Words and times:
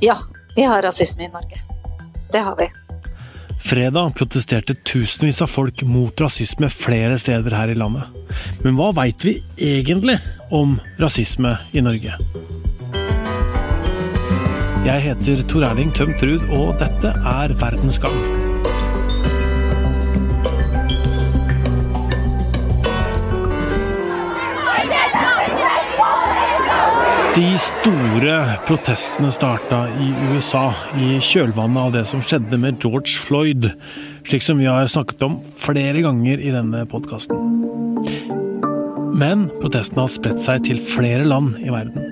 Ja, 0.00 0.18
vi 0.56 0.62
har 0.62 0.82
rasisme 0.82 1.24
i 1.24 1.28
Norge. 1.28 1.60
Det 2.32 2.38
har 2.38 2.56
vi. 2.56 2.68
Fredag 3.64 4.14
protesterte 4.14 4.74
tusenvis 4.74 5.42
av 5.42 5.50
folk 5.50 5.82
mot 5.82 6.20
rasisme 6.20 6.70
flere 6.70 7.18
steder 7.18 7.56
her 7.56 7.72
i 7.72 7.74
landet. 7.74 8.06
Men 8.62 8.78
hva 8.78 8.92
veit 8.94 9.24
vi 9.26 9.40
egentlig 9.58 10.18
om 10.54 10.78
rasisme 11.02 11.56
i 11.74 11.82
Norge? 11.82 12.14
Jeg 14.86 15.04
heter 15.04 15.42
Tor 15.50 15.66
Erling 15.68 15.90
Tømt 15.92 16.22
Ruud, 16.22 16.46
og 16.54 16.78
dette 16.80 17.10
er 17.12 17.56
Verdensgang. 17.60 18.37
De 27.38 27.58
store 27.62 28.32
protestene 28.66 29.28
starta 29.30 29.84
i 30.02 30.08
USA 30.32 30.72
i 30.98 31.20
kjølvannet 31.22 31.78
av 31.84 31.92
det 31.94 32.00
som 32.10 32.22
skjedde 32.24 32.58
med 32.58 32.82
George 32.82 33.14
Floyd, 33.22 33.68
slik 34.26 34.42
som 34.42 34.58
vi 34.58 34.66
har 34.66 34.88
snakket 34.90 35.22
om 35.22 35.36
flere 35.62 36.02
ganger 36.02 36.42
i 36.42 36.50
denne 36.50 36.80
podkasten. 36.90 37.38
Men 39.14 39.46
protestene 39.60 40.02
har 40.02 40.10
spredt 40.10 40.42
seg 40.42 40.66
til 40.66 40.82
flere 40.82 41.28
land 41.30 41.62
i 41.62 41.70
verden. 41.70 42.10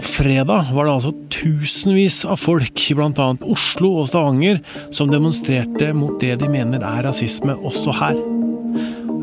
Og 0.00 0.02
fredag 0.08 0.74
var 0.74 0.88
det 0.88 0.96
altså 0.96 1.14
tusenvis 1.30 2.24
av 2.26 2.42
folk 2.42 2.88
i 2.90 2.98
bl.a. 2.98 3.30
Oslo 3.54 3.94
og 4.00 4.10
Stavanger 4.10 4.64
som 4.90 5.14
demonstrerte 5.14 5.94
mot 5.94 6.18
det 6.18 6.40
de 6.42 6.50
mener 6.50 6.82
er 6.82 7.06
rasisme 7.06 7.54
også 7.54 7.94
her. 8.02 8.18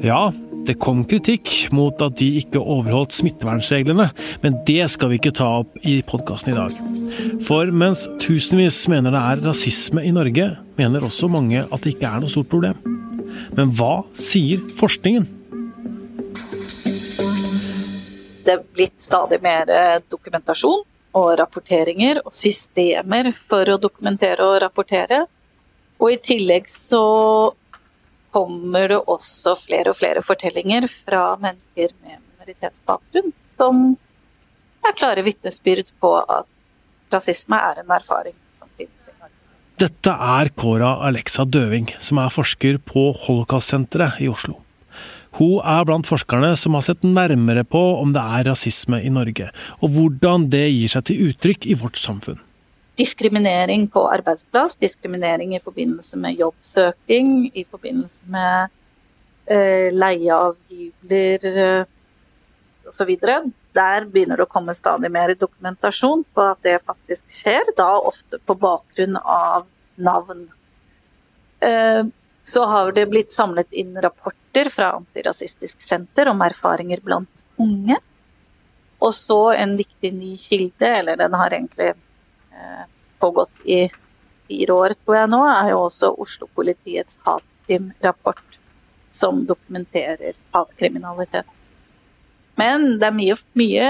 Ja, 0.07 0.30
det 0.67 0.77
kom 0.84 1.03
kritikk 1.07 1.70
mot 1.76 2.02
at 2.03 2.17
de 2.20 2.27
ikke 2.41 2.59
overholdt 2.59 3.16
smittevernreglene, 3.16 4.09
men 4.44 4.57
det 4.67 4.84
skal 4.91 5.12
vi 5.12 5.20
ikke 5.21 5.35
ta 5.38 5.48
opp 5.62 5.77
i 5.88 5.99
podkasten 6.07 6.53
i 6.53 6.57
dag. 6.57 6.76
For 7.48 7.71
mens 7.71 8.05
tusenvis 8.21 8.81
mener 8.91 9.16
det 9.16 9.23
er 9.23 9.43
rasisme 9.48 10.04
i 10.04 10.13
Norge, 10.15 10.49
mener 10.79 11.07
også 11.07 11.29
mange 11.32 11.63
at 11.63 11.84
det 11.84 11.95
ikke 11.95 12.12
er 12.12 12.23
noe 12.23 12.34
stort 12.34 12.51
problem. 12.51 12.79
Men 13.55 13.71
hva 13.77 14.01
sier 14.18 14.63
forskningen? 14.79 15.27
Det 18.48 18.54
er 18.55 18.68
blitt 18.76 18.99
stadig 19.04 19.41
mer 19.43 19.68
eh, 19.71 19.98
dokumentasjon 20.07 20.85
og 21.18 21.32
rapporteringer 21.40 22.21
og 22.23 22.35
systemer 22.35 23.34
for 23.35 23.68
å 23.73 23.79
dokumentere 23.82 24.45
og 24.45 24.62
rapportere. 24.63 25.26
Og 25.98 26.13
i 26.13 26.20
tillegg 26.23 26.70
så 26.71 27.01
kommer 28.38 28.91
det 28.91 28.99
også 29.10 29.55
flere 29.60 29.93
og 29.93 29.98
flere 29.98 30.24
fortellinger 30.26 30.85
fra 30.91 31.21
mennesker 31.41 31.93
med 32.04 32.20
minoritetsbakgrunn 32.20 33.34
som 33.57 33.96
er 34.85 34.96
klare 34.98 35.24
vitnesbyrd 35.26 35.90
på 36.02 36.13
at 36.21 36.48
rasisme 37.13 37.57
er 37.57 37.82
en 37.82 37.91
erfaring 37.98 38.35
som 38.60 38.70
finnes 38.77 39.10
i 39.10 39.16
Norge. 39.16 39.35
Dette 39.82 40.13
er 40.13 40.52
Kåra 40.60 40.94
Alexa 41.07 41.46
Døving, 41.46 41.90
som 41.99 42.21
er 42.21 42.34
forsker 42.34 42.79
på 42.85 43.10
Holocaust-senteret 43.26 44.21
i 44.24 44.29
Oslo. 44.32 44.60
Hun 45.38 45.60
er 45.62 45.85
blant 45.85 46.07
forskerne 46.10 46.54
som 46.57 46.77
har 46.77 46.85
sett 46.85 47.04
nærmere 47.05 47.66
på 47.68 47.82
om 48.01 48.13
det 48.16 48.24
er 48.24 48.49
rasisme 48.51 49.01
i 49.05 49.13
Norge, 49.13 49.49
og 49.82 49.94
hvordan 49.94 50.48
det 50.54 50.66
gir 50.72 50.94
seg 50.94 51.10
til 51.10 51.29
uttrykk 51.29 51.70
i 51.70 51.77
vårt 51.77 51.99
samfunn 52.01 52.41
diskriminering 52.98 53.87
på 53.87 54.07
arbeidsplass, 54.09 54.76
diskriminering 54.81 55.55
i 55.55 55.62
forbindelse 55.62 56.17
med 56.17 56.40
jobbsøking, 56.40 57.51
i 57.54 57.63
forbindelse 57.70 58.26
med 58.34 58.73
eh, 59.45 59.93
leie 59.93 60.34
av 60.34 60.57
hybler 60.70 61.48
eh, 61.51 61.84
osv. 62.89 63.13
Der 63.77 64.07
begynner 64.09 64.39
det 64.39 64.47
å 64.47 64.51
komme 64.51 64.73
stadig 64.78 65.12
mer 65.13 65.35
dokumentasjon 65.38 66.25
på 66.34 66.45
at 66.53 66.63
det 66.66 66.79
faktisk 66.85 67.29
skjer, 67.29 67.73
da 67.78 67.91
ofte 68.00 68.41
på 68.41 68.57
bakgrunn 68.57 69.19
av 69.22 69.67
navn. 69.95 70.47
Eh, 71.61 72.03
så 72.41 72.66
har 72.66 72.91
det 72.95 73.09
blitt 73.11 73.35
samlet 73.35 73.73
inn 73.75 73.93
rapporter 74.01 74.72
fra 74.73 74.93
Antirasistisk 74.97 75.81
Senter 75.83 76.31
om 76.31 76.41
erfaringer 76.41 77.01
blant 77.03 77.45
unge. 77.61 77.99
Og 78.97 79.13
så 79.13 79.41
en 79.53 79.75
viktig 79.77 80.13
ny 80.16 80.33
kilde, 80.41 80.88
eller 81.01 81.19
den 81.19 81.35
har 81.38 81.53
egentlig 81.53 81.93
pågått 83.22 83.66
i 83.66 83.88
fire 84.47 84.73
år, 84.73 84.95
tror 85.01 85.19
jeg 85.19 85.31
nå, 85.34 85.41
er 85.50 85.73
jo 85.73 85.84
også 85.88 86.13
Oslo-politiets 86.23 87.19
hatkrimrapport, 87.28 88.59
som 89.12 89.44
dokumenterer 89.50 90.38
hatkriminalitet. 90.56 91.47
Men 92.57 92.96
det 93.01 93.09
er 93.09 93.16
mye, 93.16 93.38
mye 93.57 93.90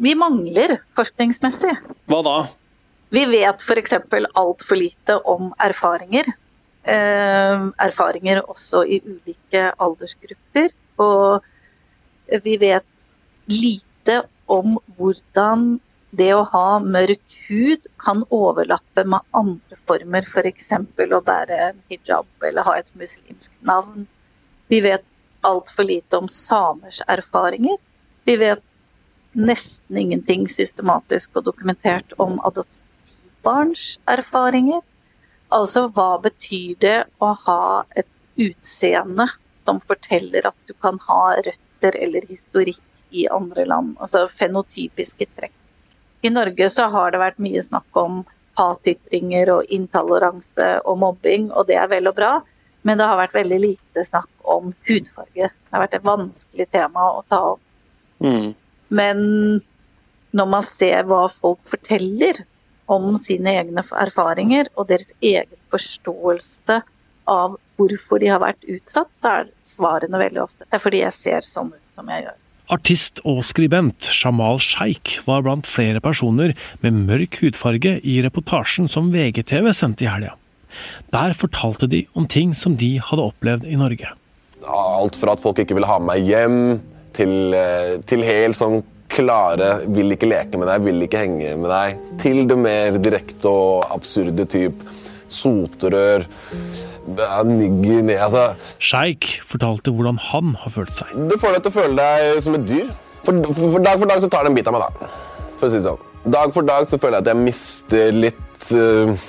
vi 0.00 0.14
mangler 0.16 0.78
forskningsmessig. 0.96 1.74
Hva 2.08 2.22
da? 2.24 2.36
Vi 3.12 3.24
vet 3.28 3.64
f.eks. 3.64 3.96
altfor 4.36 4.80
lite 4.80 5.18
om 5.28 5.50
erfaringer. 5.64 6.28
Eh, 6.88 7.66
erfaringer 7.84 8.40
også 8.44 8.84
i 8.84 9.00
ulike 9.04 9.68
aldersgrupper. 9.76 10.72
Og 11.04 11.44
vi 12.44 12.56
vet 12.60 12.86
lite 13.48 14.22
om 14.48 14.76
hvordan 14.96 15.78
det 16.10 16.30
å 16.34 16.44
ha 16.52 16.78
mørk 16.80 17.36
hud 17.48 17.84
kan 18.00 18.22
overlappe 18.32 19.04
med 19.04 19.20
andre 19.36 19.76
former, 19.88 20.24
f.eks. 20.24 20.70
For 20.96 21.14
å 21.14 21.20
bære 21.24 21.72
hijab 21.90 22.48
eller 22.48 22.64
ha 22.64 22.78
et 22.80 22.88
muslimsk 22.96 23.52
navn. 23.60 24.06
Vi 24.72 24.80
vet 24.84 25.12
altfor 25.44 25.84
lite 25.84 26.16
om 26.16 26.28
samers 26.32 27.02
erfaringer. 27.08 27.76
Vi 28.24 28.36
vet 28.40 28.64
nesten 29.36 30.00
ingenting 30.00 30.48
systematisk 30.48 31.36
og 31.36 31.48
dokumentert 31.50 32.14
om 32.18 32.38
adoptivbarns 32.40 33.98
erfaringer. 34.08 34.80
Altså 35.52 35.86
hva 35.92 36.16
betyr 36.24 36.74
det 36.80 36.98
å 37.24 37.34
ha 37.46 37.84
et 37.96 38.08
utseende 38.38 39.28
som 39.68 39.80
forteller 39.84 40.48
at 40.48 40.56
du 40.68 40.72
kan 40.72 41.00
ha 41.08 41.36
røtter 41.44 41.96
eller 42.00 42.24
historikk 42.28 42.82
i 43.12 43.28
andre 43.32 43.64
land? 43.68 43.94
Altså 44.00 44.26
fenotypiske 44.32 45.28
trekk. 45.36 45.57
I 46.22 46.30
Norge 46.30 46.70
så 46.70 46.88
har 46.92 47.12
det 47.14 47.22
vært 47.22 47.40
mye 47.42 47.62
snakk 47.62 47.98
om 48.00 48.22
hatytringer 48.58 49.52
og 49.54 49.72
intoleranse 49.74 50.68
og 50.84 50.98
mobbing, 50.98 51.50
og 51.54 51.68
det 51.68 51.78
er 51.78 51.90
vel 51.90 52.10
og 52.10 52.16
bra. 52.18 52.32
Men 52.86 52.98
det 52.98 53.06
har 53.10 53.18
vært 53.20 53.36
veldig 53.36 53.58
lite 53.62 54.04
snakk 54.06 54.30
om 54.48 54.72
hudfarge. 54.88 55.50
Det 55.50 55.74
har 55.74 55.84
vært 55.84 55.98
et 55.98 56.06
vanskelig 56.06 56.66
tema 56.72 57.08
å 57.18 57.24
ta 57.28 57.40
opp. 57.54 57.64
Mm. 58.24 58.54
Men 58.88 59.18
når 60.34 60.48
man 60.50 60.66
ser 60.66 61.06
hva 61.08 61.24
folk 61.30 61.60
forteller 61.68 62.42
om 62.88 63.12
sine 63.20 63.52
egne 63.60 63.84
erfaringer 64.00 64.70
og 64.74 64.88
deres 64.88 65.10
egen 65.20 65.58
forståelse 65.72 66.80
av 67.28 67.58
hvorfor 67.78 68.22
de 68.22 68.30
har 68.32 68.40
vært 68.42 68.64
utsatt, 68.64 69.10
så 69.14 69.34
er 69.40 69.50
svarene 69.62 70.20
veldig 70.20 70.40
ofte 70.42 70.64
det 70.64 70.78
er 70.78 70.82
fordi 70.82 71.02
jeg 71.02 71.16
ser 71.16 71.46
sånn 71.46 71.74
ut 71.74 71.98
som 71.98 72.08
jeg 72.08 72.24
gjør. 72.24 72.38
Artist 72.68 73.22
og 73.24 73.40
skribent 73.48 74.10
Shamal 74.12 74.58
Sheikh 74.60 75.22
var 75.24 75.44
blant 75.46 75.68
flere 75.68 76.02
personer 76.04 76.52
med 76.82 76.98
mørk 77.08 77.40
hudfarge 77.40 77.94
i 78.04 78.18
reportasjen 78.24 78.90
som 78.92 79.08
VGTV 79.14 79.70
sendte 79.72 80.04
i 80.04 80.10
helga. 80.10 80.34
Der 81.14 81.32
fortalte 81.38 81.88
de 81.88 82.02
om 82.12 82.28
ting 82.28 82.52
som 82.52 82.76
de 82.76 82.98
hadde 83.00 83.24
opplevd 83.24 83.64
i 83.64 83.78
Norge. 83.80 84.12
Alt 84.68 85.16
fra 85.16 85.32
at 85.32 85.40
folk 85.40 85.62
ikke 85.62 85.78
ville 85.78 85.88
ha 85.88 85.96
meg 86.02 86.28
hjem, 86.28 86.60
til, 87.16 87.54
eh, 87.56 87.96
til 88.06 88.22
helt 88.22 88.54
sånn 88.54 88.82
klare 89.08 89.86
'vil 89.88 90.12
ikke 90.12 90.28
leke 90.28 90.58
med 90.60 90.68
deg, 90.68 90.84
vil 90.84 91.02
ikke 91.02 91.22
henge 91.24 91.56
med 91.56 91.70
deg', 91.72 91.96
til 92.20 92.46
det 92.46 92.58
mer 92.58 92.98
direkte 92.98 93.48
og 93.48 93.88
absurde 93.90 94.44
type 94.44 94.84
soterør 95.28 96.26
ned, 97.08 98.14
altså. 98.18 98.44
Sjeik 98.78 99.30
fortalte 99.46 99.92
hvordan 99.94 100.18
han 100.30 100.54
har 100.62 100.74
følt 100.74 100.94
seg. 100.94 101.14
Du 101.30 101.36
får 101.40 101.56
deg 101.56 101.64
til 101.64 101.72
å 101.72 101.76
føle 101.78 101.96
deg 102.02 102.42
som 102.44 102.58
et 102.58 102.68
dyr. 102.68 102.92
For, 103.24 103.40
for, 103.48 103.64
for, 103.74 103.80
dag 103.84 103.98
for 103.98 104.10
dag 104.10 104.22
så 104.22 104.30
tar 104.32 104.46
det 104.46 104.52
en 104.52 104.58
bit 104.58 104.68
av 104.70 104.76
meg, 104.76 104.86
da. 104.86 105.10
For 105.58 105.68
å 105.68 105.72
si 105.72 105.80
det 105.80 105.86
sånn. 105.88 106.04
Dag 106.28 106.54
for 106.54 106.66
dag 106.66 106.88
så 106.90 106.98
føler 107.00 107.18
jeg 107.18 107.26
at 107.26 107.30
jeg 107.32 107.42
mister 107.46 108.16
litt 108.16 108.68
uh, 108.76 109.28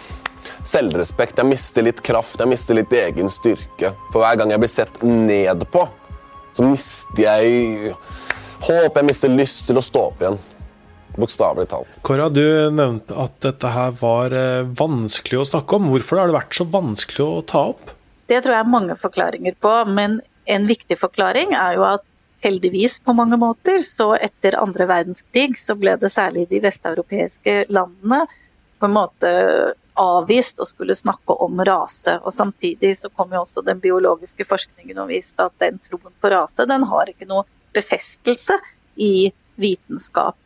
selvrespekt. 0.68 1.40
Jeg 1.42 1.50
mister 1.50 1.86
litt 1.86 2.04
kraft, 2.06 2.40
jeg 2.40 2.52
mister 2.52 2.78
litt 2.78 2.94
egen 2.96 3.32
styrke. 3.32 3.94
For 4.12 4.24
hver 4.24 4.40
gang 4.40 4.54
jeg 4.54 4.64
blir 4.64 4.72
sett 4.72 5.04
ned 5.06 5.66
på, 5.74 5.86
så 6.56 6.66
mister 6.66 7.24
jeg 7.24 7.94
håp, 8.60 8.98
jeg 8.98 9.08
mister 9.08 9.32
lyst 9.32 9.68
til 9.70 9.80
å 9.80 9.86
stå 9.86 10.10
opp 10.10 10.24
igjen. 10.24 10.40
Bokstavelig 11.18 11.70
talt. 11.72 12.00
Kåra, 12.06 12.30
du 12.30 12.44
nevnte 12.74 13.16
at 13.18 13.40
dette 13.44 13.72
her 13.74 13.96
var 14.00 14.36
eh, 14.36 14.68
vanskelig 14.80 15.42
å 15.42 15.48
snakke 15.48 15.80
om. 15.80 15.90
Hvorfor 15.94 16.22
har 16.22 16.30
det 16.30 16.38
vært 16.38 16.60
så 16.60 16.68
vanskelig 16.70 17.26
å 17.26 17.42
ta 17.50 17.64
opp? 17.74 17.96
Det 18.30 18.44
tror 18.46 18.56
jeg 18.56 18.66
er 18.66 18.76
mange 18.76 18.98
forklaringer 19.00 19.58
på, 19.58 19.74
men 19.90 20.20
en 20.50 20.70
viktig 20.70 21.00
forklaring 21.02 21.56
er 21.58 21.80
jo 21.80 21.88
at 21.88 22.06
heldigvis 22.46 23.00
på 23.04 23.14
mange 23.18 23.38
måter, 23.42 23.82
så 23.84 24.14
etter 24.16 24.58
andre 24.60 24.88
verdenskrig 24.90 25.58
så 25.60 25.76
ble 25.76 25.96
det 26.00 26.12
særlig 26.14 26.48
de 26.50 26.62
vesteuropeiske 26.64 27.66
landene 27.74 28.24
på 28.80 28.88
en 28.88 28.96
måte 28.96 29.32
avvist 30.00 30.62
å 30.64 30.68
skulle 30.68 30.96
snakke 30.96 31.36
om 31.44 31.60
rase. 31.68 32.16
Og 32.24 32.34
samtidig 32.34 32.94
så 33.02 33.12
kom 33.12 33.34
jo 33.36 33.44
også 33.44 33.64
den 33.68 33.82
biologiske 33.84 34.48
forskningen 34.48 35.02
og 35.04 35.12
viste 35.12 35.50
at 35.50 35.58
den 35.60 35.82
troen 35.84 36.14
på 36.22 36.32
rase, 36.32 36.68
den 36.70 36.88
har 36.88 37.12
ikke 37.12 37.28
noe 37.28 37.44
befestelse 37.76 38.56
i 38.96 39.30
vitenskap. 39.60 40.38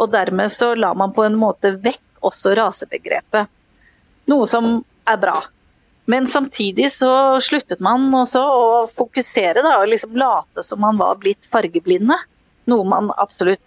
Og 0.00 0.10
dermed 0.12 0.52
så 0.52 0.72
la 0.74 0.94
man 0.96 1.12
på 1.12 1.24
en 1.26 1.36
måte 1.38 1.74
vekk 1.76 2.24
også 2.24 2.54
rasebegrepet. 2.56 3.50
Noe 4.30 4.46
som 4.48 4.78
er 5.08 5.18
bra. 5.20 5.36
Men 6.10 6.26
samtidig 6.26 6.88
så 6.92 7.12
sluttet 7.44 7.80
man 7.84 8.08
også 8.14 8.40
å 8.42 8.64
fokusere 8.90 9.62
da, 9.62 9.76
og 9.78 9.90
liksom 9.92 10.16
late 10.18 10.64
som 10.66 10.80
man 10.82 10.98
var 10.98 11.20
blitt 11.20 11.46
fargeblinde. 11.52 12.16
Noe 12.70 12.86
man 12.88 13.12
absolutt 13.20 13.62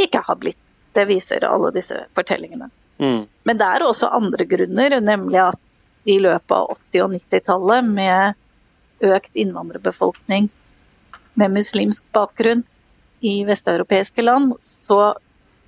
ikke 0.00 0.22
har 0.26 0.38
blitt. 0.40 0.60
Det 0.94 1.06
viser 1.08 1.46
alle 1.48 1.72
disse 1.74 2.04
fortellingene. 2.14 2.68
Mm. 3.02 3.24
Men 3.42 3.58
det 3.58 3.66
er 3.66 3.82
også 3.82 4.12
andre 4.14 4.46
grunner, 4.46 5.00
nemlig 5.02 5.40
at 5.42 5.60
i 6.04 6.18
løpet 6.20 6.54
av 6.54 6.76
80- 6.76 7.02
og 7.02 7.14
90-tallet, 7.16 7.88
med 7.88 9.10
økt 9.14 9.34
innvandrerbefolkning 9.34 10.48
med 11.34 11.50
muslimsk 11.56 12.04
bakgrunn 12.14 12.62
i 13.24 13.40
vesteuropeiske 13.48 14.22
land, 14.22 14.54
så 14.62 15.14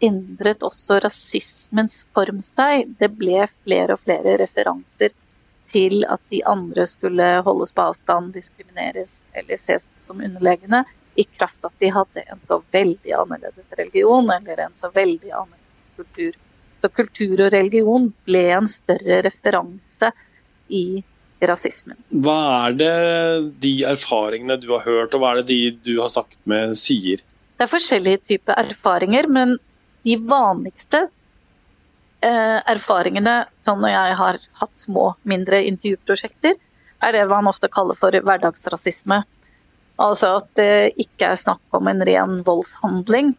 endret 0.05 0.65
også 0.67 1.01
rasismens 1.05 2.05
form 2.15 2.43
seg. 2.45 2.91
Det 3.01 3.11
ble 3.17 3.47
flere 3.65 3.97
og 3.97 4.03
flere 4.05 4.37
referanser 4.43 5.15
til 5.71 6.05
at 6.09 6.23
de 6.31 6.43
andre 6.47 6.87
skulle 6.89 7.27
holdes 7.47 7.75
på 7.75 7.89
avstand, 7.91 8.33
diskrimineres 8.37 9.21
eller 9.35 9.59
ses 9.61 9.87
på 9.89 10.05
som 10.09 10.23
underlegne, 10.23 10.85
i 11.17 11.25
kraft 11.25 11.65
at 11.65 11.75
de 11.81 11.91
hadde 11.95 12.23
en 12.29 12.43
så 12.45 12.61
veldig 12.73 13.13
annerledes 13.23 13.73
religion 13.79 14.29
eller 14.31 14.67
en 14.67 14.75
så 14.77 14.91
veldig 14.95 15.33
annerledes 15.33 15.93
kultur. 15.97 16.37
Så 16.77 16.91
kultur 16.93 17.41
og 17.47 17.53
religion 17.55 18.11
ble 18.29 18.43
en 18.53 18.69
større 18.69 19.23
referanse 19.25 20.13
i 20.69 21.03
rasismen. 21.41 21.97
Hva 22.11 22.41
er 22.67 22.77
det 22.77 22.97
de 23.65 23.73
erfaringene 23.89 24.59
du 24.61 24.71
har 24.75 24.85
hørt, 24.85 25.15
og 25.15 25.23
hva 25.23 25.33
er 25.33 25.43
det 25.43 25.49
de 25.51 25.61
du 25.89 25.95
har 26.03 26.13
sagt 26.13 26.39
med, 26.49 26.77
sier? 26.81 27.25
Det 27.57 27.65
er 27.65 27.73
forskjellige 27.73 28.23
typer 28.33 28.61
erfaringer, 28.61 29.29
men 29.33 29.57
de 30.07 30.17
vanligste 30.23 31.09
eh, 32.23 32.59
erfaringene, 32.71 33.41
sånn 33.65 33.81
når 33.83 33.93
jeg 33.93 34.19
har 34.21 34.39
hatt 34.61 34.75
små, 34.79 35.09
mindre 35.27 35.65
intervjuprosjekter, 35.67 36.55
er 37.03 37.13
det 37.13 37.25
man 37.29 37.51
ofte 37.51 37.71
kaller 37.73 37.99
for 37.99 38.15
hverdagsrasisme. 38.15 39.25
Altså 40.03 40.37
at 40.39 40.51
det 40.61 40.95
ikke 41.03 41.33
er 41.33 41.41
snakk 41.41 41.77
om 41.77 41.91
en 41.91 42.05
ren 42.07 42.41
voldshandling, 42.47 43.35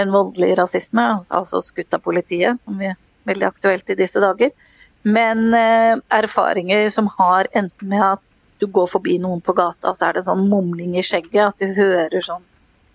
en 0.00 0.12
voldelig 0.14 0.56
rasisme, 0.60 1.06
altså 1.28 1.62
skutt 1.64 1.96
av 1.96 2.04
politiet, 2.04 2.60
som 2.64 2.80
er 2.84 2.98
veldig 3.28 3.48
aktuelt 3.48 3.90
i 3.90 3.98
disse 3.98 4.20
dager. 4.22 4.52
Men 5.08 5.54
eh, 5.56 5.96
erfaringer 6.12 6.90
som 6.92 7.08
har 7.16 7.48
enten 7.56 7.88
med 7.88 8.04
at 8.12 8.26
du 8.60 8.68
går 8.68 8.90
forbi 8.92 9.16
noen 9.22 9.40
på 9.40 9.56
gata, 9.56 9.88
og 9.88 9.96
så 9.96 10.10
er 10.10 10.18
det 10.18 10.26
en 10.26 10.32
sånn 10.34 10.48
mumling 10.52 10.98
i 11.00 11.04
skjegget, 11.06 11.54
at 11.54 11.64
du 11.64 11.72
hører 11.78 12.20
sånn 12.24 12.44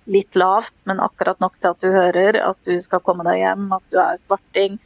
litt 0.06 0.38
lavt, 0.38 0.76
men 0.86 1.02
akkurat 1.02 1.40
nok 1.42 1.56
til 1.60 1.72
at 1.72 1.82
du 1.82 1.90
hører 1.94 2.38
at 2.44 2.60
du 2.68 2.76
skal 2.84 3.02
komme 3.06 3.26
deg 3.28 3.42
hjem, 3.42 3.72
at 3.74 3.86
du 3.92 3.98
er 4.02 4.20
svarting, 4.22 4.78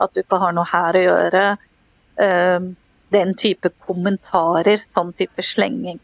at 0.00 0.14
du 0.14 0.22
ikke 0.22 0.38
har 0.40 0.54
noe 0.56 0.68
her 0.70 0.98
å 0.98 1.02
gjøre. 1.06 1.46
Eh, 2.20 2.68
den 3.10 3.34
type 3.34 3.72
kommentarer, 3.86 4.78
sånn 4.78 5.10
type 5.18 5.42
slenging. 5.42 5.98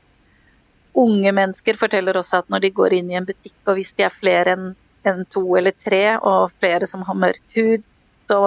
Unge 0.97 1.33
mennesker 1.37 1.79
forteller 1.79 2.19
også 2.19 2.41
at 2.41 2.51
når 2.51 2.65
de 2.65 2.73
går 2.75 2.97
inn 2.99 3.13
i 3.13 3.19
en 3.21 3.29
butikk, 3.29 3.57
og 3.69 3.77
hvis 3.79 3.93
de 3.95 4.07
er 4.07 4.15
flere 4.15 4.57
enn 4.57 4.73
en 5.07 5.23
to 5.31 5.45
eller 5.55 5.71
tre, 5.79 6.17
og 6.19 6.51
flere 6.59 6.87
som 6.91 7.05
har 7.07 7.15
mørk 7.15 7.55
hud, 7.55 7.85
så 8.27 8.39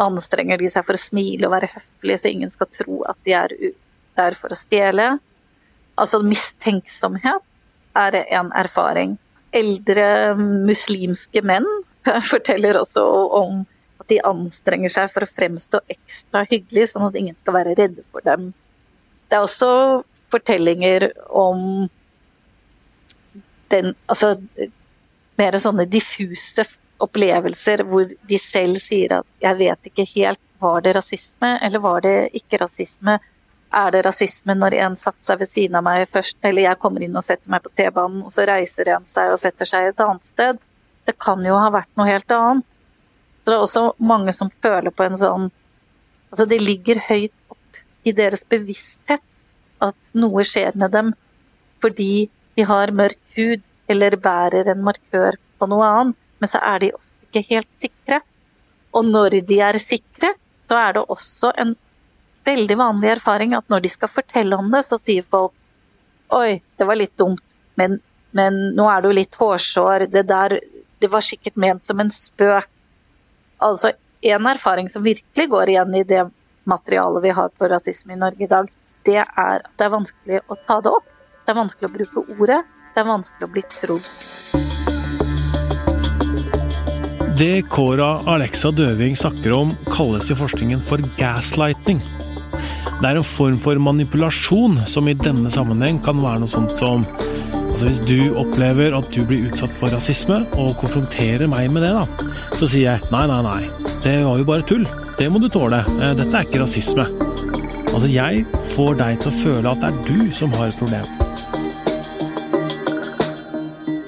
anstrenger 0.00 0.60
de 0.60 0.70
seg 0.72 0.86
for 0.86 0.96
å 0.96 1.02
smile 1.02 1.44
og 1.44 1.52
være 1.52 1.68
høflige, 1.74 2.22
så 2.22 2.30
ingen 2.30 2.52
skal 2.52 2.70
tro 2.72 3.02
at 3.10 3.18
de 3.26 3.34
er 3.36 3.52
der 4.16 4.36
for 4.38 4.54
å 4.54 4.58
stjele. 4.58 5.10
Altså 6.00 6.22
mistenksomhet 6.24 7.44
er 8.00 8.16
en 8.22 8.48
erfaring. 8.56 9.18
Eldre 9.56 10.34
muslimske 10.38 11.42
menn 11.42 11.66
forteller 12.32 12.78
også 12.80 13.04
om 13.40 13.62
at 14.00 14.08
de 14.12 14.20
anstrenger 14.26 14.92
seg 14.92 15.10
for 15.12 15.26
å 15.26 15.30
fremstå 15.30 15.82
ekstra 15.92 16.44
hyggelig, 16.50 16.90
sånn 16.92 17.08
at 17.08 17.18
ingen 17.18 17.36
skal 17.38 17.56
være 17.58 17.76
redde 17.78 18.04
for 18.12 18.24
dem. 18.26 18.50
Det 19.28 19.38
er 19.38 19.46
også 19.46 19.70
fortellinger 20.30 21.10
om 21.28 21.88
den 23.70 23.92
Altså 24.10 24.34
mer 25.38 25.56
sånne 25.62 25.86
diffuse 25.88 26.64
opplevelser 27.00 27.84
hvor 27.88 28.10
de 28.10 28.38
selv 28.38 28.80
sier 28.82 29.20
at 29.20 29.26
'jeg 29.40 29.56
vet 29.56 29.90
ikke 29.90 30.06
helt, 30.14 30.40
var 30.60 30.80
det 30.84 30.96
rasisme 30.96 31.58
eller 31.62 31.80
var 31.80 32.00
det 32.00 32.30
ikke 32.34 32.58
rasisme'? 32.60 33.18
Er 33.70 33.92
det 33.94 34.02
rasisme 34.06 34.56
når 34.58 34.74
en 34.82 34.96
satte 34.98 35.22
seg 35.22 35.38
ved 35.42 35.50
siden 35.50 35.78
av 35.78 35.84
meg 35.86 36.08
først, 36.10 36.38
eller 36.42 36.66
jeg 36.66 36.80
kommer 36.82 37.04
inn 37.06 37.16
og 37.16 37.22
setter 37.22 37.52
meg 37.52 37.62
på 37.62 37.70
T-banen, 37.78 38.24
og 38.26 38.34
så 38.34 38.46
reiser 38.48 38.90
en 38.96 39.06
seg 39.06 39.30
og 39.30 39.38
setter 39.38 39.68
seg 39.68 39.90
et 39.90 40.02
annet 40.02 40.26
sted? 40.26 40.58
Det 41.06 41.14
kan 41.22 41.44
jo 41.46 41.58
ha 41.58 41.70
vært 41.74 41.90
noe 41.98 42.08
helt 42.10 42.34
annet. 42.34 42.78
Så 43.40 43.52
det 43.52 43.56
er 43.56 43.64
også 43.64 43.84
mange 44.02 44.34
som 44.36 44.50
føler 44.62 44.94
på 44.94 45.06
en 45.06 45.18
sånn 45.18 45.50
Altså 46.30 46.44
det 46.46 46.60
ligger 46.62 47.00
høyt 47.08 47.32
opp 47.50 47.78
i 48.06 48.12
deres 48.14 48.44
bevissthet 48.46 49.22
at 49.82 49.96
noe 50.14 50.44
skjer 50.46 50.76
med 50.78 50.92
dem 50.94 51.08
fordi 51.82 52.28
de 52.54 52.66
har 52.68 52.92
mørk 52.94 53.18
hud 53.34 53.64
eller 53.90 54.14
bærer 54.14 54.70
en 54.70 54.84
markør 54.86 55.40
på 55.58 55.66
noe 55.72 55.88
annet 55.88 56.20
men 56.40 56.48
så 56.48 56.60
er 56.64 56.82
de 56.82 56.92
ofte 56.96 57.28
ikke 57.28 57.42
helt 57.52 57.70
sikre. 57.76 58.20
Og 58.96 59.06
når 59.06 59.40
de 59.46 59.60
er 59.62 59.78
sikre, 59.82 60.32
så 60.66 60.78
er 60.80 60.96
det 60.96 61.04
også 61.12 61.52
en 61.60 61.74
veldig 62.46 62.76
vanlig 62.78 63.10
erfaring 63.16 63.54
at 63.56 63.66
når 63.72 63.84
de 63.84 63.92
skal 63.92 64.12
fortelle 64.12 64.56
om 64.56 64.70
det, 64.72 64.84
så 64.86 64.98
sier 65.00 65.26
folk 65.30 65.56
Oi, 66.30 66.60
det 66.78 66.86
var 66.86 66.94
litt 66.94 67.16
dumt, 67.18 67.42
men, 67.74 67.96
men 68.38 68.58
nå 68.78 68.84
er 68.86 69.02
du 69.02 69.08
litt 69.10 69.34
hårsår. 69.34 70.04
Det 70.12 70.22
der 70.28 70.60
det 71.02 71.08
var 71.10 71.24
sikkert 71.26 71.56
ment 71.58 71.82
som 71.82 71.98
en 71.98 72.12
spøk. 72.14 72.68
Altså, 73.58 73.90
en 74.22 74.46
erfaring 74.46 74.86
som 74.92 75.02
virkelig 75.02 75.48
går 75.50 75.72
igjen 75.72 75.96
i 75.98 76.04
det 76.06 76.22
materialet 76.70 77.24
vi 77.24 77.32
har 77.34 77.50
på 77.58 77.68
rasisme 77.72 78.14
i 78.14 78.20
Norge 78.20 78.44
i 78.44 78.50
dag, 78.50 78.70
det 79.08 79.18
er 79.24 79.64
at 79.64 79.72
det 79.80 79.88
er 79.88 79.94
vanskelig 79.96 80.42
å 80.46 80.58
ta 80.68 80.78
det 80.84 80.92
opp. 81.00 81.08
Det 81.42 81.50
er 81.50 81.58
vanskelig 81.58 81.88
å 81.88 81.94
bruke 81.96 82.24
ordet. 82.36 82.60
Det 82.94 83.02
er 83.02 83.08
vanskelig 83.08 83.48
å 83.48 83.52
bli 83.56 83.66
trodd. 83.74 84.10
Det 87.40 87.62
Kåra 87.72 88.10
Alexa 88.28 88.70
Døving 88.76 89.16
snakker 89.16 89.54
om, 89.56 89.72
kalles 89.88 90.28
i 90.28 90.36
forskningen 90.36 90.82
for 90.84 91.00
gaslighting. 91.16 92.02
Det 93.00 93.08
er 93.08 93.16
en 93.16 93.24
form 93.24 93.54
for 93.56 93.78
manipulasjon 93.80 94.82
som 94.84 95.06
i 95.08 95.14
denne 95.16 95.48
sammenheng 95.48 96.02
kan 96.04 96.18
være 96.20 96.42
noe 96.42 96.52
sånt 96.52 96.72
som 96.76 97.06
Altså 97.70 97.86
Hvis 97.86 98.00
du 98.04 98.34
opplever 98.36 98.92
at 98.92 99.06
du 99.14 99.22
blir 99.24 99.46
utsatt 99.48 99.72
for 99.72 99.88
rasisme, 99.88 100.42
og 100.60 100.74
konfronterer 100.76 101.48
meg 101.48 101.70
med 101.72 101.86
det, 101.86 101.94
da, 101.96 102.26
så 102.58 102.66
sier 102.68 102.90
jeg 102.90 103.08
nei, 103.14 103.22
nei, 103.30 103.38
nei, 103.46 103.62
det 104.04 104.18
var 104.26 104.36
jo 104.36 104.44
bare 104.50 104.66
tull. 104.68 104.84
Det 105.16 105.30
må 105.32 105.40
du 105.40 105.46
tåle. 105.48 105.78
Eh, 105.96 106.12
dette 106.18 106.28
er 106.28 106.44
ikke 106.44 106.60
rasisme. 106.60 107.06
Altså, 107.86 108.10
jeg 108.12 108.44
får 108.74 108.98
deg 109.00 109.22
til 109.22 109.32
å 109.32 109.38
føle 109.38 109.72
at 109.72 109.80
det 109.80 109.88
er 109.88 110.02
du 110.10 110.28
som 110.36 110.52
har 110.58 110.68
et 110.68 110.76
problem. 110.82 111.08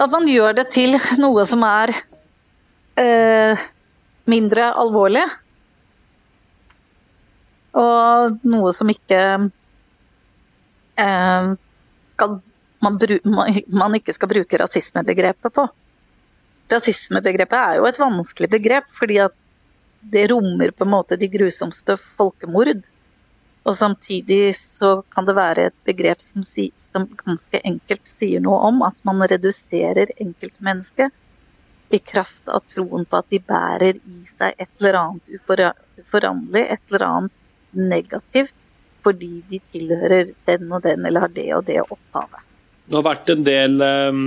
At 0.05 0.13
man 0.13 0.29
gjør 0.29 0.59
det 0.61 0.67
til 0.75 0.99
noe 1.23 1.47
som 1.49 1.65
er 1.65 1.95
eh, 3.01 3.65
mindre 4.29 4.69
alvorlig. 4.85 5.25
Og 7.79 8.39
noe 8.45 8.73
som 8.77 8.91
ikke 8.93 9.21
eh, 11.01 11.53
skal 12.13 12.41
man, 12.83 12.99
man, 13.67 13.95
ikke 13.95 14.15
skal 14.17 14.31
bruke 14.31 14.59
rasismebegrepet 14.59 15.55
på. 15.55 15.67
Rasismebegrepet 16.73 17.59
er 17.59 17.79
jo 17.79 17.87
et 17.87 18.01
vanskelig 18.01 18.51
begrep, 18.51 18.89
fordi 18.93 19.21
at 19.23 19.37
det 20.13 20.27
rommer 20.33 20.73
på 20.75 20.85
en 20.85 20.95
måte 20.97 21.19
de 21.21 21.29
grusomste 21.31 21.97
folkemord. 22.01 22.83
Og 23.63 23.77
samtidig 23.79 24.57
så 24.59 24.97
kan 25.15 25.29
det 25.29 25.37
være 25.39 25.69
et 25.71 25.77
begrep 25.87 26.23
som, 26.25 26.43
som 26.43 27.07
ganske 27.21 27.61
enkelt 27.63 28.11
sier 28.11 28.43
noe 28.43 28.59
om 28.67 28.83
at 28.83 28.97
man 29.07 29.23
reduserer 29.31 30.11
enkeltmennesket 30.19 31.15
i 31.95 32.01
kraft 32.03 32.49
av 32.49 32.65
troen 32.73 33.05
på 33.07 33.21
at 33.21 33.29
de 33.31 33.39
bærer 33.39 34.01
i 34.01 34.19
seg 34.33 34.57
et 34.57 34.71
eller 34.81 34.99
annet 34.99 35.37
uforanderlig, 35.37 36.65
et 36.65 36.83
eller 36.91 37.07
annet 37.07 37.39
negativt, 37.79 38.55
fordi 39.03 39.43
de 39.51 39.61
tilhører 39.75 40.33
den 40.47 40.71
og 40.73 40.85
den 40.85 41.07
eller 41.09 41.27
har 41.27 41.35
det 41.35 41.49
og 41.57 41.67
det 41.67 41.81
opphavet. 41.83 42.47
Det 42.87 42.99
har 42.99 43.07
vært 43.07 43.33
en 43.33 43.45
del 43.47 43.85
ehm, 43.87 44.23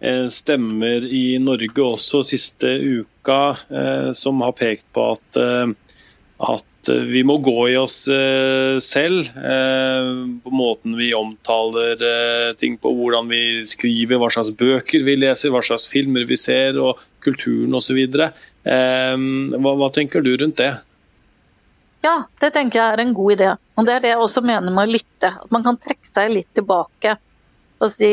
eh, 0.00 0.26
stemmer 0.32 1.06
i 1.06 1.24
Norge 1.42 1.82
også 1.82 2.22
siste 2.26 2.70
uka 2.82 3.40
eh, 3.70 4.10
som 4.18 4.42
har 4.44 4.56
pekt 4.58 4.86
på 4.94 5.10
at, 5.16 5.40
eh, 5.42 5.74
at 6.50 6.72
Eh, 6.88 7.04
vi 7.10 7.22
må 7.26 7.38
gå 7.42 7.68
i 7.70 7.76
oss 7.78 8.06
eh, 8.12 8.78
selv. 8.82 9.30
Eh, 9.36 10.10
på 10.44 10.52
måten 10.54 10.96
vi 10.98 11.12
omtaler 11.16 12.02
ting 12.60 12.78
på, 12.78 12.92
hvordan 12.96 13.30
vi 13.30 13.42
skriver, 13.66 14.20
hva 14.20 14.30
slags 14.32 14.52
bøker 14.56 15.04
vi 15.06 15.18
leser, 15.18 15.52
hva 15.54 15.62
slags 15.64 15.88
filmer 15.90 16.26
vi 16.28 16.38
ser, 16.40 16.78
og 16.80 17.00
kulturen 17.24 17.74
osv. 17.76 18.02
Hva, 18.16 19.72
hva 19.80 19.90
tenker 19.94 20.24
du 20.24 20.34
rundt 20.36 20.60
det? 20.62 20.72
Ja, 22.06 22.16
det 22.40 22.52
tenker 22.54 22.78
jeg 22.78 22.94
er 22.94 23.02
en 23.02 23.14
god 23.16 23.34
idé. 23.34 23.52
Og 23.76 23.86
det 23.86 23.94
er 23.96 24.02
det 24.04 24.10
jeg 24.12 24.22
også 24.22 24.42
mener 24.46 24.70
med 24.70 24.86
å 24.86 24.92
lytte. 24.94 25.32
At 25.42 25.52
man 25.54 25.64
kan 25.66 25.78
trekke 25.80 26.10
seg 26.10 26.34
litt 26.34 26.50
tilbake 26.54 27.16
og 27.76 27.90
si 27.92 28.10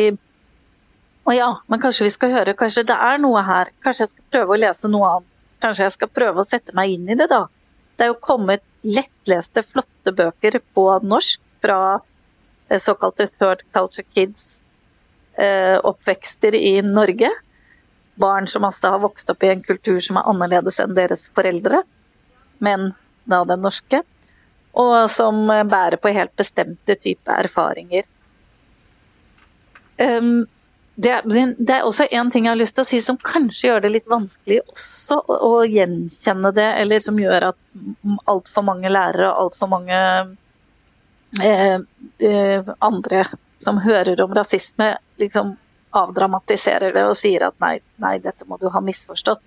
å 1.24 1.32
ja, 1.32 1.50
men 1.72 1.80
kanskje 1.80 2.08
vi 2.08 2.12
skal 2.12 2.34
høre, 2.34 2.56
kanskje 2.60 2.84
det 2.90 2.96
er 3.00 3.22
noe 3.22 3.44
her. 3.48 3.70
Kanskje 3.84 4.08
jeg 4.08 4.12
skal 4.16 4.26
prøve 4.34 4.56
å 4.56 4.60
lese 4.60 4.90
noe 4.92 5.12
annet. 5.12 5.30
Kanskje 5.64 5.86
jeg 5.86 5.96
skal 5.96 6.10
prøve 6.12 6.44
å 6.44 6.48
sette 6.48 6.76
meg 6.76 6.96
inn 6.98 7.06
i 7.08 7.16
det, 7.16 7.30
da. 7.32 7.46
Det 7.96 8.04
er 8.04 8.12
jo 8.12 8.18
kommet 8.20 8.64
lettleste, 8.84 9.64
flotte 9.64 10.12
bøker 10.18 10.58
på 10.76 10.88
norsk 11.06 11.40
fra 11.64 11.78
eh, 12.68 12.82
såkalte 12.82 13.30
third 13.30 13.64
culture 13.72 14.04
kids 14.12 14.58
eh, 15.40 15.78
oppvekster 15.80 16.58
i 16.60 16.74
Norge. 16.84 17.30
Barn 18.20 18.50
som 18.52 18.68
altså 18.68 18.92
har 18.98 19.06
vokst 19.06 19.32
opp 19.32 19.48
i 19.48 19.54
en 19.54 19.64
kultur 19.64 20.02
som 20.04 20.20
er 20.20 20.28
annerledes 20.34 20.82
enn 20.84 20.98
deres 20.98 21.30
foreldre, 21.32 21.86
men 22.60 22.92
da 23.30 23.44
den 23.48 23.64
norske. 23.64 24.02
Og 24.80 24.96
som 25.14 25.46
bærer 25.48 26.00
på 26.02 26.12
helt 26.16 26.34
bestemte 26.40 26.96
typer 26.98 27.46
erfaringer. 27.46 28.08
Um, 30.02 30.46
det, 30.96 31.22
det, 31.58 31.74
er 31.74 31.86
også 31.86 32.06
en 32.12 32.30
ting 32.32 32.46
jeg 32.46 32.54
har 32.54 32.60
lyst 32.60 32.76
til 32.78 32.86
å 32.86 32.90
si 32.90 33.00
som 33.02 33.18
kanskje 33.18 33.70
gjør 33.70 33.82
det 33.82 33.90
litt 33.96 34.10
vanskelig 34.10 34.60
også 34.62 35.18
å, 35.26 35.38
å 35.48 35.54
gjenkjenne 35.66 36.52
det, 36.54 36.68
eller 36.84 37.02
som 37.02 37.18
gjør 37.18 37.48
at 37.50 37.58
altfor 38.30 38.66
mange 38.68 38.92
lærere 38.94 39.32
og 39.32 39.48
altfor 39.48 39.72
mange 39.72 40.02
eh, 41.42 41.80
eh, 42.30 42.70
andre 42.78 43.24
som 43.64 43.82
hører 43.82 44.22
om 44.22 44.36
rasisme, 44.38 44.92
liksom 45.22 45.56
avdramatiserer 45.98 46.94
det 46.94 47.08
og 47.10 47.18
sier 47.18 47.48
at 47.48 47.58
nei, 47.64 47.78
nei, 48.02 48.18
dette 48.22 48.46
må 48.50 48.60
du 48.62 48.68
ha 48.74 48.82
misforstått. 48.84 49.42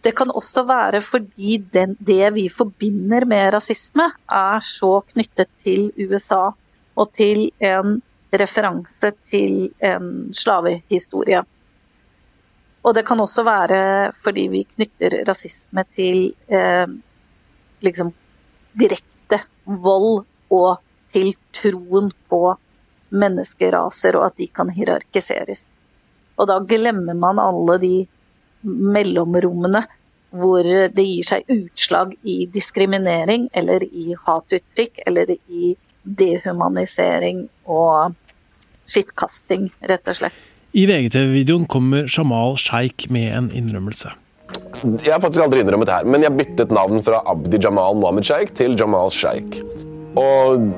Det 0.00 0.14
kan 0.16 0.30
også 0.32 0.64
være 0.64 1.02
fordi 1.04 1.58
den, 1.72 1.96
det 2.00 2.34
vi 2.34 2.48
forbinder 2.48 3.26
med 3.28 3.52
rasisme, 3.54 4.06
er 4.30 4.60
så 4.64 5.00
knyttet 5.12 5.50
til 5.60 5.90
USA 6.08 6.50
og 6.96 7.12
til 7.16 7.50
en 7.60 7.98
referanse 8.32 9.10
til 9.28 9.70
en 9.84 10.30
slavehistorie. 10.34 11.42
Og 12.80 12.94
det 12.96 13.04
kan 13.06 13.20
også 13.20 13.44
være 13.44 14.12
fordi 14.24 14.46
vi 14.48 14.62
knytter 14.74 15.20
rasisme 15.28 15.84
til 15.92 16.30
eh, 16.48 16.86
liksom 17.84 18.12
direkte 18.80 19.42
vold 19.64 20.24
og 20.50 20.80
til 21.12 21.34
troen 21.52 22.08
på 22.30 22.54
menneskeraser, 23.10 24.16
og 24.16 24.30
at 24.30 24.38
de 24.38 24.46
kan 24.54 24.70
hierarkiseres. 24.70 25.64
Og 26.38 26.48
da 26.48 26.60
glemmer 26.64 27.14
man 27.18 27.42
alle 27.42 27.76
de 27.82 27.94
mellomrommene 28.66 29.84
hvor 30.30 30.62
det 30.62 31.04
gir 31.04 31.26
seg 31.26 31.48
utslag 31.50 32.12
i 32.22 32.44
diskriminering 32.52 33.48
eller 33.56 33.82
i 33.82 34.14
hatuttrykk 34.14 35.02
eller 35.06 35.32
i 35.34 35.74
dehumanisering 36.04 37.44
og 37.66 38.14
skittkasting, 38.90 39.68
rett 39.86 40.10
og 40.10 40.18
slett. 40.22 40.38
I 40.70 40.86
VGTV-videoen 40.86 41.66
kommer 41.70 42.06
Jamal 42.06 42.56
Sheikh 42.58 43.10
med 43.10 43.32
en 43.34 43.50
innrømmelse. 43.58 44.12
Jeg 45.02 45.12
har 45.12 45.22
faktisk 45.22 45.42
aldri 45.44 45.62
innrømmet 45.62 45.90
det 45.90 45.96
her, 45.98 46.06
men 46.06 46.24
jeg 46.24 46.36
byttet 46.38 46.72
navn 46.74 47.02
fra 47.06 47.20
Abdi 47.30 47.58
Jamal 47.62 47.98
Mohammed 47.98 48.26
Sheikh 48.26 48.54
til 48.58 48.76
Jamal 48.78 49.10
Sheikh. 49.14 49.60
Og 50.18 50.70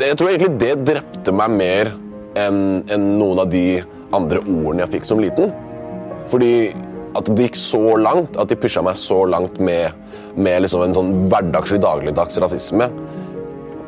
jeg 0.00 0.16
tror 0.16 0.30
egentlig 0.30 0.54
det 0.60 0.74
drepte 0.88 1.34
meg 1.36 1.56
mer 1.56 1.92
enn 2.40 2.82
en 2.92 3.04
noen 3.18 3.44
av 3.44 3.50
de 3.52 3.82
andre 4.14 4.40
ordene 4.44 4.84
jeg 4.84 4.96
fikk 4.98 5.08
som 5.08 5.20
liten. 5.22 5.52
Fordi 6.32 6.52
at 7.14 7.30
det 7.30 7.48
gikk 7.48 7.58
så 7.58 7.82
langt, 8.00 8.36
at 8.40 8.50
de 8.50 8.58
pusha 8.58 8.82
meg 8.84 8.98
så 8.98 9.20
langt 9.30 9.60
med, 9.62 9.94
med 10.34 10.64
liksom 10.64 10.82
en 10.84 10.96
sånn 10.96 11.12
hverdagslig, 11.30 11.80
dagligdags 11.84 12.38
rasisme, 12.42 12.90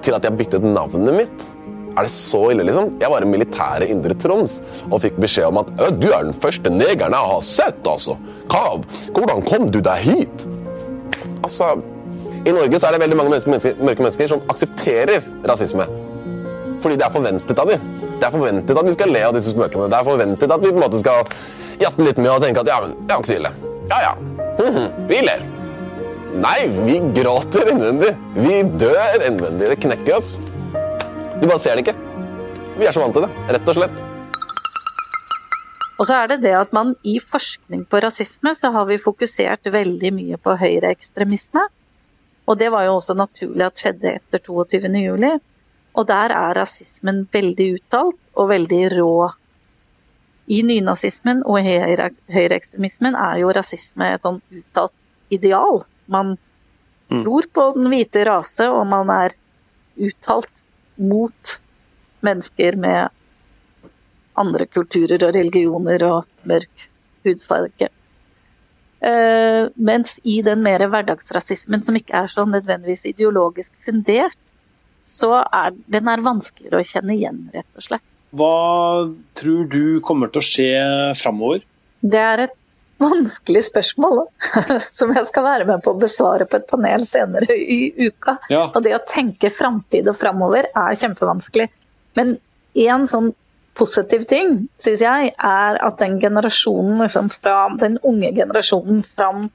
til 0.07 0.17
at 0.17 0.27
jeg 0.27 0.39
byttet 0.39 0.67
navnet 0.67 1.17
mitt. 1.17 1.47
Er 1.97 2.05
det 2.05 2.13
så 2.13 2.43
ille, 2.53 2.67
liksom? 2.69 2.93
Jeg 3.01 3.09
var 3.09 3.25
i 3.25 3.29
militæret 3.31 3.89
Indre 3.89 4.15
Troms 4.21 4.59
og 4.91 5.01
fikk 5.01 5.17
beskjed 5.23 5.49
om 5.49 5.63
at 5.63 5.71
du 5.97 6.11
er 6.11 6.27
den 6.29 6.37
første 6.37 6.71
negeren 6.71 7.17
jeg 7.17 7.31
har 7.33 7.45
sett, 7.49 7.81
altså. 7.89 8.19
Kav, 8.53 8.85
hvordan 9.17 9.43
kom 9.49 9.71
du 9.73 9.81
deg 9.81 10.05
hit? 10.05 10.47
Altså, 11.41 11.73
I 12.45 12.53
Norge 12.53 12.79
så 12.79 12.91
er 12.91 12.97
det 12.97 13.03
veldig 13.07 13.19
mange 13.23 13.33
mennesker, 13.33 13.81
mørke 13.81 14.05
mennesker 14.05 14.31
som 14.35 14.45
aksepterer 14.53 15.25
rasisme. 15.49 15.89
Fordi 16.85 17.01
det 17.01 17.09
er 17.09 17.17
forventet 17.17 17.65
av 17.65 17.73
dem. 17.73 17.96
Det 18.17 18.27
er 18.27 18.33
forventet 18.33 18.79
at 18.81 18.89
vi 18.89 18.97
skal 18.97 19.13
le 19.13 19.27
av 19.29 19.37
disse 19.37 19.53
spøkene. 19.53 19.91
Det 19.93 19.99
er 20.01 20.09
forventet 20.09 20.57
at 20.57 20.63
vi 20.65 20.73
på 20.73 20.79
en 20.79 20.87
måte 20.87 21.03
skal 21.03 21.29
jatte 21.83 22.03
litt 22.07 22.19
med 22.23 22.33
og 22.33 22.43
tenke 22.45 22.65
at 22.65 22.73
ja, 22.73 22.81
men 22.83 22.97
det 23.05 23.13
er 23.13 23.21
ikke 23.21 23.33
så 23.33 23.39
ille. 23.41 23.53
Ja, 23.91 23.99
ja. 24.03 24.17
-hmm. 24.59 25.09
Vi 25.09 25.21
ler. 25.23 25.45
Nei, 26.37 26.67
vi 26.69 26.99
gråter 27.21 27.71
innvendig. 27.71 28.17
Vi 28.35 28.63
dør 28.63 29.25
innvendig. 29.27 29.71
Det 29.71 29.79
knekker 29.81 30.19
oss. 30.19 30.37
Du 31.41 31.47
bare 31.47 31.59
ser 31.59 31.77
det 31.77 31.87
ikke. 31.87 31.97
Vi 32.77 32.87
er 32.87 32.93
så 32.93 33.01
vant 33.01 33.17
til 33.17 33.25
det, 33.25 33.31
rett 33.57 33.69
og 33.73 33.79
slett. 33.79 34.03
Og 35.97 36.05
så 36.05 36.19
er 36.19 36.29
det 36.29 36.43
det 36.45 36.53
at 36.53 36.75
man 36.77 36.93
i 37.09 37.17
forskning 37.25 37.87
på 37.89 38.01
rasisme 38.05 38.53
så 38.55 38.69
har 38.75 38.85
vi 38.91 38.99
fokusert 39.01 39.71
veldig 39.73 40.13
mye 40.13 40.37
på 40.37 40.57
høyreekstremisme. 40.61 41.63
Og 42.47 42.59
det 42.61 42.69
var 42.71 42.85
jo 42.85 42.99
også 42.99 43.17
naturlig 43.17 43.65
at 43.65 43.81
skjedde 43.81 44.13
etter 44.19 44.43
22.07. 44.45 45.41
Og 45.97 46.07
der 46.09 46.35
er 46.37 46.57
rasismen 46.59 47.25
veldig 47.33 47.71
uttalt 47.79 48.21
og 48.37 48.51
veldig 48.53 48.83
rå. 48.99 49.13
I 50.47 50.61
nynazismen 50.63 51.43
og 51.49 51.65
høyreekstremismen 51.65 53.17
er 53.19 53.41
jo 53.41 53.55
rasisme 53.57 54.13
et 54.15 54.27
sånn 54.27 54.39
uttalt 54.53 54.95
ideal. 55.35 55.83
Man 56.13 56.37
mm. 57.11 57.23
tror 57.25 57.49
på 57.53 57.67
den 57.79 57.89
hvite 57.91 58.23
rase, 58.29 58.69
og 58.71 58.85
man 58.93 59.11
er 59.11 59.35
uttalt 59.97 60.63
mot 61.01 61.57
mennesker 62.27 62.77
med 62.81 63.09
andre 64.37 64.67
kulturer 64.69 65.23
og 65.25 65.35
religioner 65.35 66.05
og 66.07 66.49
mørk 66.49 66.89
hudfarge. 67.27 67.91
Uh, 68.97 69.69
mens 69.77 70.17
i 70.25 70.39
den 70.45 70.63
mer 70.65 70.85
hverdagsrasismen, 70.89 71.83
som 71.85 71.97
ikke 71.99 72.17
er 72.23 72.31
så 72.33 72.47
nødvendigvis 72.49 73.05
ideologisk 73.13 73.73
fundert, 73.85 74.39
så 75.07 75.33
er 75.45 75.75
den 75.93 76.11
er 76.11 76.25
vanskeligere 76.25 76.83
å 76.83 76.87
kjenne 76.87 77.15
igjen, 77.15 77.45
rett 77.55 77.79
og 77.79 77.85
slett. 77.87 78.05
Hva 78.37 79.07
tror 79.39 79.69
du 79.71 79.99
kommer 80.05 80.33
til 80.33 80.43
å 80.43 80.47
skje 80.47 80.71
framover? 81.17 81.63
Det 82.03 82.21
er 82.21 82.43
et 82.49 82.57
vanskelig 83.01 83.63
spørsmål 83.69 84.23
som 84.99 85.13
jeg 85.15 85.29
skal 85.29 85.47
være 85.47 85.69
med 85.69 85.83
på 85.85 85.93
å 85.93 86.01
besvare 86.01 86.47
på 86.49 86.59
et 86.59 86.69
panel 86.69 87.07
senere 87.09 87.55
i 87.55 87.91
uka. 88.09 88.39
Ja. 88.53 88.67
Og 88.73 88.83
det 88.85 88.97
å 88.97 89.05
tenke 89.07 89.53
framtid 89.53 90.09
og 90.11 90.19
framover 90.19 90.69
er 90.73 90.99
kjempevanskelig. 90.99 91.69
Men 92.19 92.37
én 92.77 93.07
sånn 93.09 93.31
positiv 93.77 94.25
ting, 94.29 94.67
syns 94.81 95.05
jeg, 95.05 95.33
er 95.37 95.79
at 95.85 96.01
den 96.01 96.19
generasjonen 96.21 97.03
liksom 97.05 97.29
fra 97.35 97.67
den 97.77 97.99
unge 98.09 98.33
generasjonen 98.37 99.03
fram 99.05 99.51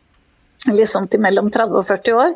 liksom 0.69 1.07
til 1.09 1.23
mellom 1.23 1.49
30 1.53 1.79
og 1.79 1.87
40 1.87 2.19
år, 2.21 2.35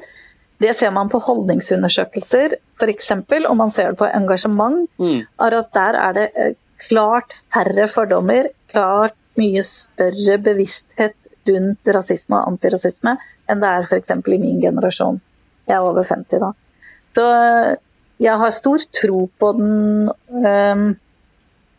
det 0.64 0.72
ser 0.78 0.94
man 0.96 1.10
på 1.12 1.20
holdningsundersøkelser 1.24 2.56
f.eks., 2.80 3.12
og 3.12 3.56
man 3.60 3.74
ser 3.74 3.92
det 3.92 4.00
på 4.00 4.08
engasjement, 4.08 4.86
mm. 5.02 5.22
er 5.46 5.58
at 5.60 5.72
der 5.76 6.00
er 6.00 6.16
det 6.16 6.26
eh, 6.40 6.56
klart 6.88 7.36
færre 7.54 7.88
fordommer, 7.92 8.50
klart 8.72 9.16
mye 9.40 9.64
større 9.68 10.38
bevissthet 10.44 11.16
rundt 11.46 11.94
rasisme 11.94 12.38
og 12.40 12.54
antirasisme 12.54 13.18
enn 13.52 13.62
det 13.62 13.72
er 13.72 13.88
f.eks. 13.88 14.14
i 14.16 14.40
min 14.42 14.62
generasjon. 14.64 15.20
Jeg 15.68 15.76
er 15.78 15.86
over 15.86 16.06
50 16.06 16.42
da. 16.42 16.52
Så 17.14 17.26
jeg 18.22 18.40
har 18.42 18.54
stor 18.56 18.86
tro 18.96 19.26
på 19.40 19.52
den 19.58 20.10
um, 20.10 20.86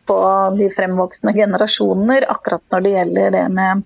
på 0.06 0.18
de 0.59 0.68
fremvoksende 0.71 1.35
generasjoner 1.35 2.28
akkurat 2.30 2.62
når 2.71 2.85
det 2.85 2.92
gjelder 2.95 3.33
det 3.35 3.45
med 3.54 3.85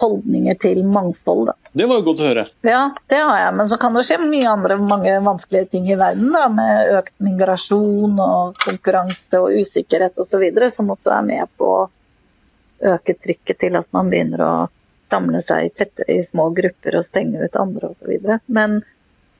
holdninger 0.00 0.54
til 0.62 0.80
mangfold. 0.86 1.50
Da. 1.50 1.54
Det 1.72 1.86
var 1.90 2.00
jo 2.00 2.06
godt 2.10 2.22
å 2.22 2.28
høre. 2.28 2.46
Ja, 2.66 2.82
det 3.10 3.20
har 3.20 3.40
jeg. 3.42 3.54
Men 3.58 3.70
så 3.70 3.78
kan 3.80 3.96
det 3.96 4.04
skje 4.08 4.18
mye 4.22 4.50
andre 4.50 4.78
mange 4.80 5.14
vanskelige 5.24 5.72
ting 5.74 5.88
i 5.90 5.98
verden. 5.98 6.30
Da, 6.34 6.46
med 6.52 6.94
økt 7.00 7.14
migrasjon 7.24 8.18
og 8.22 8.58
konkurranse 8.62 9.42
og 9.42 9.58
usikkerhet 9.58 10.18
osv. 10.18 10.44
som 10.74 10.90
også 10.94 11.14
er 11.18 11.28
med 11.28 11.54
på 11.58 11.70
å 11.76 11.86
øke 12.94 13.16
trykket 13.18 13.58
til 13.64 13.78
at 13.78 13.88
man 13.94 14.10
begynner 14.10 14.44
å 14.44 14.52
samle 15.10 15.40
seg 15.42 15.72
tettere 15.76 16.18
i 16.18 16.24
små 16.26 16.50
grupper 16.54 16.98
og 16.98 17.06
stenge 17.06 17.42
ut 17.42 17.56
andre 17.58 17.92
osv. 17.92 18.40
Men 18.46 18.80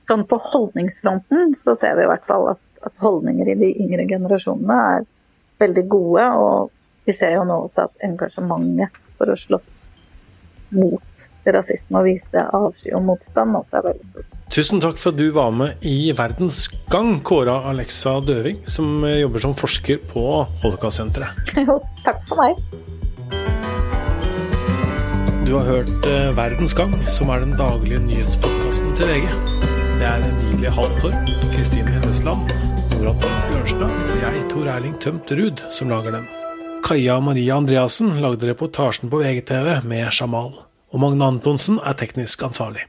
sånn 0.09 0.25
på 0.27 0.39
holdningsfronten 0.51 1.53
så 1.57 1.75
ser 1.77 1.95
vi 1.99 2.07
i 2.07 2.09
hvert 2.09 2.25
fall 2.27 2.49
at, 2.55 2.63
at, 2.81 2.95
holdninger 3.03 3.53
i 3.53 3.59
de 3.59 3.69
yngre 3.85 4.07
generasjonene 4.09 4.79
er 4.95 5.05
veldig 5.61 5.85
gode. 5.91 6.25
Og 6.41 7.05
vi 7.05 7.15
ser 7.15 7.37
jo 7.37 7.45
nå 7.47 7.63
også 7.67 7.87
at 7.87 8.09
engasjementet 8.09 8.97
for 9.19 9.31
å 9.31 9.37
slåss 9.37 9.69
mot 10.75 11.29
rasisme 11.49 12.01
og 12.01 12.05
vise 12.05 12.43
avsky 12.53 12.91
og 12.93 13.05
motstand 13.07 13.57
også 13.57 13.79
er 13.79 13.87
veldig 13.89 14.05
stort. 14.11 14.35
Tusen 14.49 14.81
takk 14.81 14.97
for 14.97 15.13
at 15.13 15.19
du 15.19 15.27
var 15.33 15.51
med 15.53 15.85
i 15.85 16.11
Verdens 16.17 16.63
gang, 16.89 17.19
Kåra 17.25 17.59
Alexa 17.69 18.15
Døving, 18.25 18.63
som 18.69 19.05
jobber 19.05 19.45
som 19.45 19.57
forsker 19.57 20.01
på 20.11 20.25
Holocaust-senteret. 20.63 21.53
Jo, 21.69 21.79
takk 22.05 22.23
for 22.29 22.41
meg. 22.41 22.57
Du 25.45 25.55
har 25.55 25.65
hørt 25.65 26.05
eh, 26.05 26.29
Verdens 26.37 26.75
gang, 26.77 26.93
som 27.09 27.31
er 27.33 27.41
den 27.41 27.55
daglige 27.57 28.01
nyhetspodkasten 28.03 28.93
til 28.97 29.09
VG. 29.09 29.29
Det 29.99 30.05
er 30.07 30.27
Emilie 30.29 30.73
Halltorp, 30.73 31.31
Kristine 31.55 31.95
Hennesland, 31.95 32.53
Nora 32.93 33.15
Bjørnstad 33.21 33.89
og 33.89 34.19
jeg, 34.21 34.43
Tor 34.53 34.69
Erling 34.77 34.99
Tømt 35.01 35.33
Ruud, 35.33 35.65
som 35.73 35.89
lager 35.89 36.19
den. 36.19 36.29
Kaja 36.89 37.19
Maria 37.21 37.53
Andreassen 37.53 38.15
lagde 38.17 38.47
reportasjen 38.49 39.11
på 39.11 39.19
VGTV 39.21 39.83
med 39.85 40.07
Jamal. 40.09 40.55
Og 40.89 40.97
Magne 41.03 41.27
Antonsen 41.29 41.75
er 41.85 41.93
teknisk 41.93 42.41
ansvarlig. 42.47 42.87